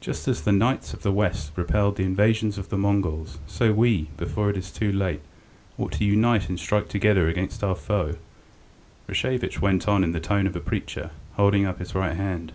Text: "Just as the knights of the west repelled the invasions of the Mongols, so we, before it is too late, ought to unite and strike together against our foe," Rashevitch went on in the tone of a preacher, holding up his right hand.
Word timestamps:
"Just 0.00 0.28
as 0.28 0.42
the 0.42 0.52
knights 0.52 0.94
of 0.94 1.02
the 1.02 1.10
west 1.10 1.50
repelled 1.56 1.96
the 1.96 2.04
invasions 2.04 2.58
of 2.58 2.68
the 2.68 2.78
Mongols, 2.78 3.40
so 3.48 3.72
we, 3.72 4.02
before 4.16 4.48
it 4.50 4.56
is 4.56 4.70
too 4.70 4.92
late, 4.92 5.20
ought 5.76 5.90
to 5.94 6.04
unite 6.04 6.48
and 6.48 6.60
strike 6.60 6.88
together 6.88 7.26
against 7.26 7.64
our 7.64 7.74
foe," 7.74 8.14
Rashevitch 9.08 9.60
went 9.60 9.88
on 9.88 10.04
in 10.04 10.12
the 10.12 10.20
tone 10.20 10.46
of 10.46 10.54
a 10.54 10.60
preacher, 10.60 11.10
holding 11.32 11.66
up 11.66 11.80
his 11.80 11.92
right 11.92 12.14
hand. 12.16 12.52